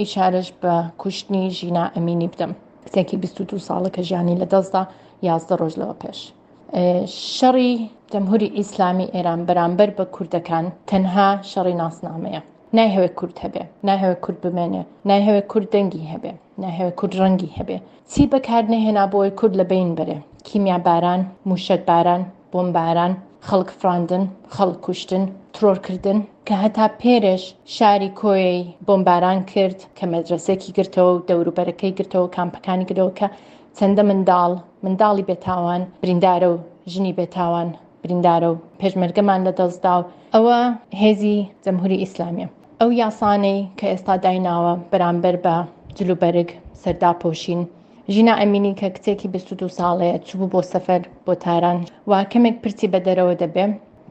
ئیشارش 0.00 0.48
بە 0.62 0.74
کوشتنی 1.02 1.44
ژینا 1.58 1.84
ئەمینی 1.96 2.28
بدەم 2.32 2.52
کچێکی 2.84 3.16
22 3.22 3.56
ساڵەکە 3.68 4.00
ژیانی 4.08 4.38
لەدەستدا 4.42 4.82
یازدە 5.28 5.54
ڕۆژ 5.60 5.74
لەوە 5.80 5.96
پێش. 6.02 6.18
شەڕی 7.36 7.72
جەمهوری 8.12 8.48
ئیسلامی 8.58 9.06
ئێران 9.14 9.40
بەرامبەر 9.48 9.90
بە 9.98 10.04
کوردەکان 10.14 10.64
تەنها 10.88 11.28
شەڕی 11.50 11.74
ناسنامەیە. 11.82 12.40
نایهوێ 12.76 13.08
کورد 13.18 13.36
هەبێ 13.44 13.62
نایهوێ 13.86 14.16
کورد 14.24 14.38
بمێنێ 14.44 14.82
نایهوێ 15.08 15.42
کورد 15.52 15.68
دەنگی 15.74 16.08
هەبێ 16.12 16.32
نایهوێ 16.62 16.92
کورد 16.98 17.14
ڕەنگی 17.20 17.54
هەبێ 17.58 17.76
چی 18.10 18.22
بەکار 18.32 18.64
نەهێنا 18.72 19.04
بۆی 19.12 19.30
کورد 19.38 19.54
لە 19.60 19.64
بین 19.72 19.90
بەرێ 19.98 20.18
کیمیا 20.46 20.78
باران 20.86 21.20
موشت 21.48 21.82
باران 21.88 22.22
بۆمباران 22.52 23.12
خەڵک 23.48 23.68
فراندن 23.80 24.24
خەڵک 24.54 24.76
کوشتن 24.86 25.22
ترۆرکردن 25.58 26.18
کە 26.50 26.54
هەتا 26.62 26.84
پێرش 27.00 27.42
شاری 27.76 28.08
کۆیەی 28.20 28.60
بۆمباران 28.90 29.40
کرد 29.52 29.80
کە 29.96 30.04
مەدرسێکی 30.12 30.70
گرتەوە 30.76 31.12
و 31.14 31.24
دەوروبەرەکەی 31.30 31.96
گرتەوە 31.98 32.28
کامپەکانی 32.36 32.86
گرەوە 32.90 33.12
کە 33.20 33.26
چەندە 33.78 34.02
منداڵ 34.10 34.52
منداڵی 34.84 35.26
بێتاوان 35.30 35.82
بریندارە 36.02 36.48
و 36.52 36.56
ژنی 36.92 37.16
بێتاوان 37.18 37.68
بریندارە 38.02 38.48
و 38.52 38.60
پێشمەرگەمان 38.80 39.40
لەدەستدا 39.48 39.94
و 39.98 40.06
ئەوە 40.34 40.60
هێزی 41.02 41.36
جەمهوری 41.64 42.02
ئیسلامیە 42.02 42.48
ئەو 42.80 42.90
یاسانەی 43.02 43.66
کە 43.78 43.86
ئێستا 43.92 44.14
دایناوە 44.24 44.74
بەرامبەر 44.90 45.36
بە 45.44 45.54
جلوبەرگ 45.98 46.48
سەرداپۆشین 46.82 47.60
ژینا 48.14 48.34
ئەمینی 48.40 48.74
کە 48.80 48.88
کچێکی 48.96 49.28
22 49.34 49.66
ساڵەیە 49.78 50.16
چوو 50.26 50.50
بۆ 50.52 50.60
سەفەر 50.72 51.02
بۆ 51.26 51.32
تاران 51.44 51.78
و 52.10 52.12
کەمێک 52.32 52.56
پرسی 52.62 52.88
بە 52.92 52.98
دەرەوە 53.06 53.34
دەبێ 53.42 53.64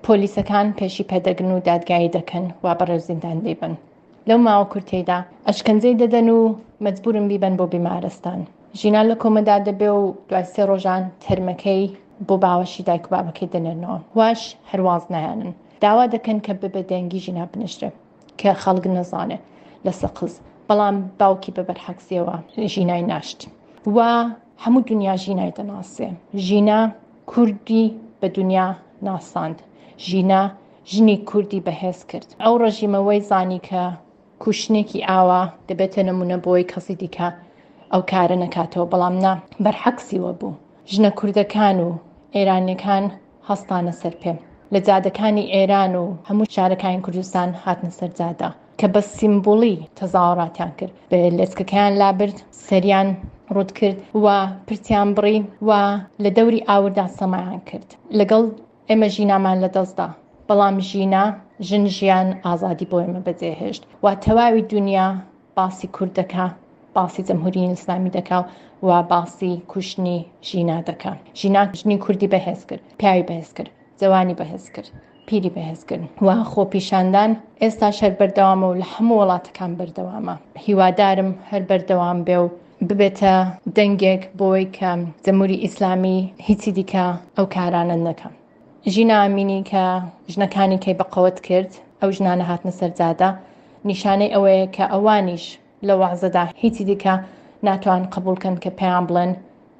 پۆلیسەکان 0.06 0.68
پێشی 0.80 1.08
پێدەگن 1.12 1.50
و 1.52 1.60
دادگایی 1.70 2.12
دەکەن 2.18 2.46
و 2.64 2.68
بەڕێ 2.80 2.98
زیندان 3.08 3.38
دەیبن 3.46 3.74
لەو 4.28 4.40
ماوە 4.48 4.66
کورتێدا 4.72 5.20
ئەشکەنجەی 5.48 6.00
دەدەن 6.02 6.28
و 6.38 6.40
مەجبورم 6.86 7.26
بیبەن 7.32 7.54
بۆ 7.60 7.66
بیمارستان 7.74 8.40
ژینا 8.80 9.02
لە 9.10 9.16
کۆمەدا 9.22 9.58
دەبێ 9.68 9.90
و 10.00 10.04
دوای 10.30 10.46
سێ 10.54 10.62
ڕۆژان 10.70 11.04
ترمەکەی 11.24 11.84
بۆ 12.28 12.36
باوەشی 12.44 12.86
دایک 12.88 13.06
بابەکەی 13.14 13.52
دەنێنەوە 13.54 13.98
واش 14.20 14.42
هەرواز 14.72 15.04
نایانن 15.14 15.52
داوا 15.84 16.06
دەکەن 16.14 16.38
کە 16.46 16.54
ببە 16.62 16.82
دەنگی 16.92 17.20
ژینا 17.26 17.46
بنشتە 17.52 17.90
کە 18.40 18.50
خەڵک 18.64 18.86
نەزانێ 18.96 19.38
لە 19.86 19.92
سەقز 20.02 20.34
بەڵام 20.68 20.96
باوکی 21.20 21.52
بە 21.56 21.62
بەرحەکسیەوە 21.68 22.36
ژینای 22.76 23.04
ناشت. 23.14 23.42
و 23.88 23.98
هەموو 24.64 24.82
دنیا 24.92 25.16
ژینای 25.26 25.52
دەناسێ 25.58 26.10
ژینا 26.46 26.80
کوردی 27.32 27.86
بە 28.22 28.28
دنیا 28.38 28.68
ناساند 29.06 29.58
ژینا 30.08 30.42
ژنی 30.92 31.18
کوردی 31.30 31.60
بەهێز 31.68 32.00
کرد 32.10 32.30
ئەو 32.44 32.56
ڕژیمەوەی 32.64 33.22
زانی 33.30 33.60
کە 33.68 33.84
کوشتێکی 34.44 35.06
ئاوا 35.10 35.42
دەبێتە 35.70 36.00
نمونە 36.10 36.38
بۆی 36.46 36.70
کەسی 36.72 36.96
دیکە 37.02 37.28
ئەو 37.92 38.02
کارە 38.12 38.38
نەکاتەوە 38.44 38.86
بەڵام 38.92 39.16
نا 39.26 39.34
بەرحەکسیوە 39.64 40.32
بوو 40.40 40.54
ژنە 40.94 41.12
کوردەکان 41.20 41.78
و 41.86 41.90
ئێرانەکان 42.36 43.06
هەستانە 43.50 43.94
سەر 44.02 44.14
پێم 44.22 44.38
لە 44.74 44.80
جادەکانی 44.88 45.52
ئێران 45.56 45.94
و 46.02 46.04
هەموو 46.28 46.52
شارەکانی 46.56 47.04
کوردستان 47.06 47.50
هاتنە 47.64 47.92
سەرجادا 48.00 48.50
کە 48.80 48.88
بە 48.94 49.02
سیمبولی 49.18 49.76
تەزاوڕاتیان 50.00 50.72
کرد 50.80 50.94
بە 51.12 51.18
لەچکەکەیان 51.40 51.94
لابرد 52.02 52.38
سەریان 52.68 53.10
ڕوت 53.56 53.72
کرد 53.80 53.98
و 54.24 54.26
پرسیان 54.68 55.10
بڕی 55.18 55.40
و 55.68 55.70
لە 56.24 56.30
دەوری 56.38 56.66
ئاوردا 56.70 57.06
سەمایان 57.20 57.62
کرد 57.70 57.90
لەگەڵ 58.20 58.44
ئێمە 58.90 59.08
ژینامان 59.16 59.58
لە 59.64 59.70
دەستدا 59.76 60.08
بەڵام 60.48 60.76
ژینا 60.90 61.24
ژن 61.68 61.86
ژیان 61.98 62.28
ئازادی 62.46 62.90
بۆ 62.92 62.98
ئێمە 63.04 63.22
بەجێهێشت 63.28 63.84
و 64.04 64.06
تەواوی 64.24 64.68
دنیا 64.74 65.08
باسی 65.58 65.88
کوردەکە 65.96 66.46
باسی 66.96 67.26
جەمهوری 67.28 67.72
ئسلامی 67.76 68.14
دەکا 68.18 68.40
و 68.88 68.90
باسی 69.12 69.52
کوشتنی 69.72 70.18
ژینا 70.50 70.78
دەکە 70.90 71.12
ژینا 71.40 71.62
ژنی 71.80 71.98
کوردی 72.06 72.32
بەهێز 72.34 72.62
کرد 72.70 72.84
پیاوی 73.00 73.28
بەهێز 73.30 73.50
کرد 73.58 73.70
جوانی 74.02 74.36
بەهێز 74.40 74.66
کرد 74.76 74.90
پیری 75.30 75.52
بەهێزگرن 75.56 76.06
وا 76.26 76.36
خۆپیشاندان 76.52 77.32
ئێستا 77.62 77.90
شەر 78.00 78.12
بەردەوامە 78.20 78.66
و 78.70 78.78
لە 78.82 78.88
هەموو 78.94 79.20
وڵاتەکان 79.22 79.72
بەردەوامە 79.80 80.36
هیوادارم 80.66 81.30
هەر 81.52 81.64
بەردەوام 81.70 82.18
بێ 82.28 82.38
و 82.44 82.48
ببێتە 82.88 83.36
دەنگێک 83.78 84.22
بۆی 84.40 84.66
کە 84.78 84.92
جەموری 85.26 85.62
ئیسلامی 85.64 86.20
هیچی 86.48 86.70
دیکە 86.78 87.06
ئەو 87.38 87.46
کارانە 87.56 87.98
نەکەم 88.08 88.34
ژینە 88.94 89.16
ئامینی 89.22 89.62
کە 89.72 89.84
ژنەکانی 90.34 90.82
کەی 90.84 90.96
بەقەوت 91.00 91.38
کرد 91.48 91.72
ئەو 92.02 92.10
ژنانە 92.18 92.46
هاتنە 92.50 92.74
سەرجادا 92.80 93.30
نیشانەی 93.90 94.34
ئەوەیە 94.36 94.68
کە 94.76 94.86
ئەوانیش 94.94 95.46
لە 95.88 95.94
وازەدا 96.02 96.44
هیچی 96.64 96.84
دیکە 96.90 97.14
ناتوان 97.68 98.02
قبولکەن 98.14 98.56
کە 98.64 98.70
پێیان 98.80 99.06
بڵێن 99.10 99.32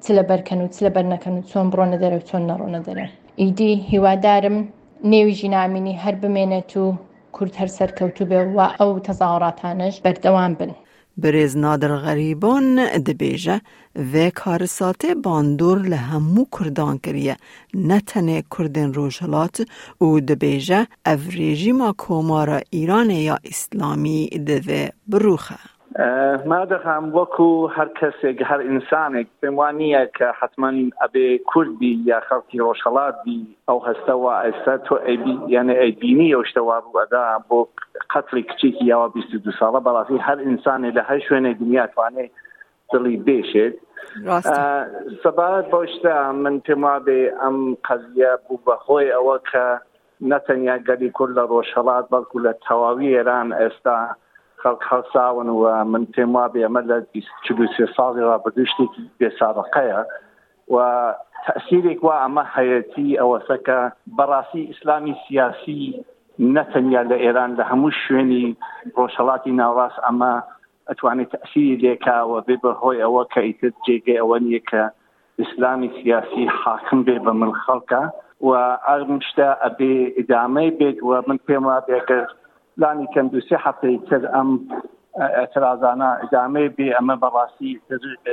چ 0.04 0.06
لە 0.16 0.22
بەرکەن 0.30 0.58
و 0.64 0.72
چ 0.74 0.76
لە 0.86 0.90
بەرنەکەن 0.96 1.34
و 1.36 1.46
چۆن 1.50 1.66
بڕۆنە 1.72 1.96
دەرە 2.02 2.16
و 2.20 2.26
چۆن 2.28 2.42
نەڕۆنە 2.50 2.80
دەرە 2.86 3.06
ئیدی 3.40 3.72
هیوادارم 3.90 4.58
نیو 5.04 5.30
جنامینی 5.30 5.92
هر 5.92 6.14
بمینه 6.14 6.60
تو 6.60 6.94
کرد 7.40 7.54
هر 7.56 7.66
سر 7.66 7.86
کوتو 7.90 8.24
و 8.34 8.82
او 8.82 8.98
تظاهراتانش 9.00 10.00
بردوان 10.00 10.54
بن 10.54 10.70
بریز 11.16 11.56
نادر 11.56 11.96
غریبون 11.96 12.86
دبیجه 12.98 13.60
و 14.14 14.30
کارسات 14.34 15.06
باندور 15.06 15.78
لهمو 15.78 16.44
کردان 16.58 16.98
کریه 16.98 17.36
نتنه 17.74 18.44
کردن 18.58 18.92
روشلات 18.92 19.62
او 19.98 20.20
دبیجه 20.20 20.86
افریجی 21.04 21.72
ما 21.72 21.94
کمارا 21.98 22.60
ایران 22.70 23.10
یا 23.10 23.38
اسلامی 23.44 24.28
دو 24.28 24.72
بروخه 25.08 25.58
مادەخام 26.50 27.04
وەکو 27.14 27.46
هەر 27.76 27.88
کەسێک 28.00 28.38
هەر 28.50 28.60
ئینسانێک 28.68 29.26
پێم 29.40 29.54
وان 29.60 29.74
نییە 29.82 30.02
کە 30.16 30.28
حتمما 30.40 30.70
ئەبێ 31.02 31.28
کوردی 31.50 31.92
یا 32.10 32.18
خەڵکی 32.28 32.56
ڕۆژهڵاتی 32.66 33.38
ئەو 33.68 33.78
هەستەوە 33.88 34.32
ئێستا 34.46 34.74
تۆ 34.86 34.94
یانە 35.54 35.74
ئەیبینی 35.82 36.32
ئەو 36.34 36.42
شتەوا 36.50 36.76
بووەدا 36.86 37.24
بۆ 37.48 37.58
قەتلی 38.12 38.42
کچێکی 38.50 38.84
یاوە 38.92 39.08
دو 39.44 39.52
ساڵە 39.60 39.80
بەڵاستی 39.86 40.24
هەر 40.28 40.38
ئینسانێ 40.46 40.90
لە 40.98 41.02
هەر 41.08 41.20
شوێنێک 41.26 41.56
دنیا 41.62 41.84
توانێت 41.94 42.30
دڵی 42.92 43.16
بێشێت 43.26 43.74
سەبات 45.22 45.64
بۆشتا 45.74 46.16
من 46.42 46.54
پێم 46.64 46.80
وابێ 46.88 47.20
ئەم 47.42 47.56
قەزیە 47.86 48.32
بوو 48.44 48.62
بەخۆی 48.66 49.12
ئەوە 49.16 49.36
کە 49.50 49.64
نەتەنیا 50.30 50.76
گەری 50.88 51.10
کورد 51.16 51.32
لە 51.38 51.44
ڕۆژهڵات 51.52 52.04
بەڵکو 52.12 52.38
لە 52.46 52.52
تەواوی 52.64 53.12
ئێران 53.16 53.48
ئێستا 53.60 53.96
خەڵک 54.62 54.82
هەساونەوە 54.90 55.72
من 55.92 56.02
پێم 56.14 56.30
وا 56.36 56.44
بێ 56.52 56.60
ئەمە 56.66 56.82
لە 56.90 56.96
سێ 57.74 57.86
ساڵی 57.96 58.22
ڕابدوشتێکی 58.30 59.02
بێسابقەیە 59.18 60.00
و 60.74 60.76
تەسیرێک 61.46 62.00
وا 62.06 62.14
ئەمە 62.22 62.42
حەتی 62.54 63.18
ئەوەسەکە 63.20 63.78
بەڕاستی 64.16 64.62
ئیسلامی 64.70 65.14
سیاسی 65.26 65.82
نەتەنیا 66.54 67.02
لە 67.10 67.16
ئێران 67.24 67.50
لە 67.58 67.64
هەموو 67.70 67.96
شوێنی 68.02 68.46
ڕۆژهڵاتی 68.96 69.52
ناوڕاست 69.60 69.98
ئەمە 70.06 70.32
ئەتوانێت 70.88 71.28
تەسیری 71.34 71.80
لێکاوە 71.82 72.38
بێ 72.46 72.54
بە 72.62 72.70
هۆی 72.80 72.98
ئەوە 73.04 73.22
کە 73.32 73.40
ئیتر 73.46 73.70
جێگەی 73.84 74.18
ئەوە 74.20 74.36
نیە 74.46 74.60
کە 74.70 74.82
ئیسلامی 75.40 75.88
سیاسی 76.00 76.44
حاکم 76.60 76.98
بێ 77.06 77.16
بە 77.24 77.32
من 77.40 77.52
خەڵکە 77.62 78.02
و 78.46 78.50
ئەرمشتا 78.86 79.50
ئەبێ 79.64 79.94
ئدامەی 80.20 80.70
بێت 80.78 80.98
و 81.08 81.10
من 81.26 81.38
پێم 81.46 81.64
وا 81.68 81.78
بێگەر 81.88 82.26
پلانی 82.78 83.06
کەندوسی 83.14 83.56
حەفەی 83.64 83.98
تر 84.10 84.22
ئەم 84.34 84.48
اعتراازانە 85.40 86.10
ئەدامێ 86.22 86.66
بێ 86.76 86.88
ئەمە 86.96 87.16
بەڕاستی 87.22 87.72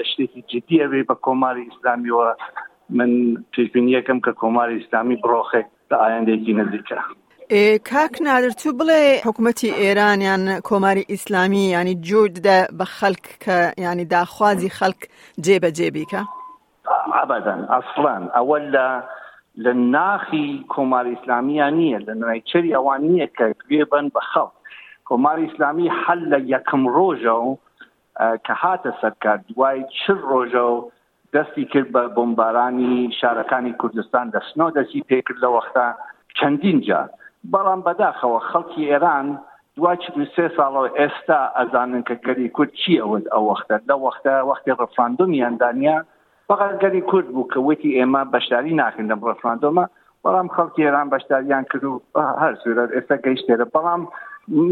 شتێکی 0.09 0.41
جدیەوێ 0.51 1.01
بە 1.09 1.15
کۆماری 1.25 1.67
ئیسلامیەوە 1.69 2.27
من 2.97 3.11
پێشبینیەکەم 3.53 4.19
کە 4.25 4.31
کۆماری 4.41 4.75
ئیسلامی 4.79 5.17
بڕۆخێک 5.23 5.67
لە 5.91 5.97
ئایندێکی 6.03 6.53
نزیکە. 6.59 6.99
کاک 7.91 8.13
نادرچوو 8.25 8.77
بڵێ 8.79 9.01
حکوومەتتی 9.27 9.71
ئێرانیان 9.81 10.43
کۆماری 10.69 11.03
ئیسلامی 11.11 11.63
ینی 11.77 11.95
جووددە 12.07 12.59
بە 12.77 12.85
خەلک 12.99 13.25
کە 13.43 13.57
ینی 13.85 14.05
داخوازی 14.15 14.69
خەلک 14.79 15.01
جێبەجێبیکە؟ 15.45 16.21
ئابدەن 17.13 17.61
ئەسڵان 17.73 18.23
ئەوە 18.35 18.57
لە 18.75 18.87
لە 19.65 19.73
ناخی 19.95 20.45
کۆماری 20.73 21.13
ئسلامیان 21.17 21.73
نییە 21.79 21.97
لە 22.07 22.13
نوایچری 22.21 22.71
ئەوان 22.77 22.99
نییە 23.11 23.27
کە 23.37 23.45
گوێ 23.69 23.83
بن 23.91 24.05
بە 24.15 24.21
خەڵ 24.31 24.49
کۆماری 25.09 25.45
ئسلامی 25.49 25.87
حل 26.01 26.21
لە 26.33 26.39
یەکەم 26.53 26.83
ڕۆژە 26.95 27.35
و 27.45 27.49
کە 28.45 28.53
هاتە 28.61 28.91
سەرکار 29.01 29.37
دوای 29.49 29.77
چ 29.97 30.03
ڕۆژە 30.31 30.63
و 30.73 30.77
دەستی 31.33 31.65
کرد 31.71 31.89
بە 31.95 32.01
بمبارانی 32.15 32.93
شارەکانی 33.19 33.73
کوردستان 33.81 34.25
دەستنەوە 34.35 34.71
دەستی 34.77 35.05
پێکرد 35.09 35.39
لە 35.43 35.49
وەختا 35.55 35.85
چەندین 36.37 36.79
جار 36.87 37.07
بەڵام 37.51 37.81
بەداخەوە 37.87 38.39
خەڵکی 38.49 38.83
ئێران 38.91 39.27
دوای 39.75 39.97
سێ 40.35 40.45
ساڵەوە 40.57 40.87
ئێستا 40.99 41.39
ئەزانن 41.57 42.03
کە 42.07 42.15
گەری 42.25 42.49
کورد 42.55 42.71
چی 42.81 42.93
ئەوە 43.01 43.17
ئەو 43.33 43.43
وەختە 43.51 43.75
لە 43.89 43.95
وەختە 44.05 44.35
وەختی 44.51 44.77
ڕفاندومیاندانیا 44.81 45.97
بەغازگەری 46.49 47.01
کورد 47.11 47.27
بوو 47.33 47.47
کە 47.53 47.57
وتی 47.67 47.91
ئێمە 47.97 48.23
بەشداری 48.33 48.77
ناکرن 48.81 49.07
لە 49.13 49.17
ڕفراندۆمە 49.29 49.85
بەڵام 50.23 50.47
خەڵکی 50.55 50.81
ئێران 50.85 51.07
بەشداریان 51.15 51.63
کرد 51.71 51.83
و 51.89 51.93
هەر 52.41 52.53
سوورەت 52.61 52.89
ئێستا 52.95 53.17
گەیشتێرە 53.25 53.65
بەڵام 53.75 54.01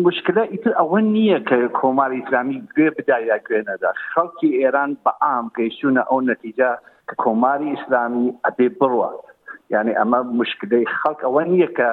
مشکلە 0.05 0.43
ئیتر 0.53 0.73
ئەوە 0.79 0.99
نییە 1.15 1.39
کە 1.49 1.57
کۆماری 1.79 2.19
ئسلامی 2.21 2.59
گوێ 2.75 2.89
بدایا 2.97 3.37
گوێنەدا 3.47 3.91
خەڵکی 4.11 4.49
ئێران 4.61 4.91
بە 5.05 5.11
ئام 5.23 5.45
گەیشتونە 5.57 6.01
ئەو 6.09 6.19
نەتیجا 6.31 6.71
کە 7.07 7.15
کۆماری 7.23 7.73
ئیسلامی 7.75 8.27
ئەبێ 8.45 8.67
بڕوە 8.79 9.09
یعنی 9.73 9.91
ئەمە 9.99 10.19
مشکلەی 10.39 10.85
خەڵک 10.97 11.19
ئەوە 11.25 11.41
نییە 11.51 11.69
کە 11.77 11.89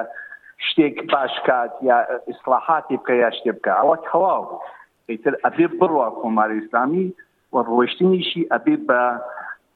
شتێک 0.67 0.95
باشکات 1.11 1.71
یا 1.89 1.97
ئیسلاحاتی 2.29 2.95
بکە 2.99 3.13
یا 3.23 3.29
شتێ 3.37 3.51
بکە 3.57 3.71
ئەوە 3.79 3.95
تەواو 4.07 4.43
ئیتر 5.11 5.33
ئەبێ 5.43 5.65
بڕوە 5.79 6.07
کۆماری 6.21 6.57
ئیسلامی 6.59 7.07
و 7.53 7.55
ڕۆشتنیشی 7.69 8.43
ئەبێ 8.53 8.75
بە 8.87 9.01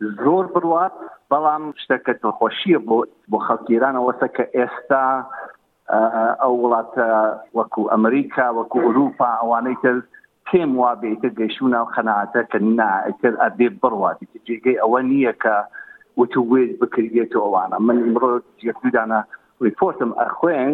زۆر 0.01 0.45
بڕات 0.53 0.93
بەڵام 1.31 1.63
شتەکە 1.83 2.31
خۆشیە 2.39 2.79
بۆ 2.89 2.97
بۆ 3.31 3.37
خەڵکیرانەوەسە 3.47 4.27
کە 4.35 4.43
ئێستا 4.55 5.01
ئەو 6.41 6.53
وڵاتە 6.63 7.07
وەکو 7.57 7.81
ئەمریکا 7.93 8.45
وەکو 8.57 8.77
ئوروپا 8.85 9.29
ئەوانەی 9.41 9.77
تر 9.83 9.95
پێم 10.47 10.71
وا 10.81 10.91
بێتە 11.01 11.29
گەیشونا 11.39 11.79
و 11.83 11.91
خەنعاتە 11.95 12.41
کە 12.51 12.57
ناتر 12.79 13.33
ئەبێ 13.43 13.67
بڕواتی 13.81 14.27
جێگەی 14.47 14.79
ئەوە 14.81 14.99
نییە 15.11 15.33
کە 15.43 15.55
وتو 16.19 16.39
وێت 16.51 16.71
بکردێتەوە 16.81 17.45
ئەوانە 17.45 17.77
من 17.87 17.97
مرۆ 18.13 18.31
یەکدانە 18.69 19.19
ریپۆرتم 19.65 20.11
ئەخوێن 20.21 20.71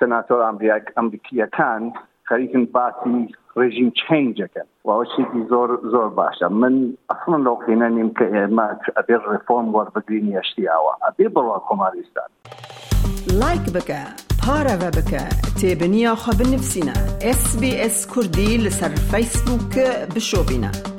سەناتۆر 0.00 0.40
ئەمریک 0.46 0.84
ئەمریکیەکان 0.96 1.82
خەریکن 2.28 2.64
باسی 2.74 3.20
ڕژیم 3.60 3.88
چینجەکەن 4.02 4.66
وەوەشێکی 4.88 5.40
زۆر 5.52 5.68
زۆر 5.92 6.08
باشە 6.20 6.46
من 6.62 6.74
ئەفن 7.10 7.34
لەقینە 7.46 7.88
نیم 7.96 8.08
کە 8.18 8.24
ئێمە 8.34 8.66
ئەبێ 8.96 9.16
ڕفۆن 9.30 9.64
وەربگرین 9.74 10.26
یشتیاوە 10.38 10.92
ئەبێ 11.04 11.26
بڵوا 11.34 11.58
کۆماریستان 11.68 12.28
لایک 13.40 13.64
بکە 13.76 14.00
پارەوە 14.42 14.90
بکە 14.98 15.24
تێبنییاخوا 15.60 16.32
بنفسینە 16.40 16.96
SسBS 17.40 17.96
کوردی 18.12 18.50
لەسەر 18.64 18.92
فیسبووکە 19.10 19.86
بشۆبینە. 20.14 20.91